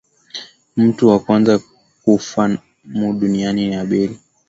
[0.77, 1.53] Mutu wa kwanza
[2.03, 2.43] kufa
[2.97, 4.15] mu dunia ni Abeli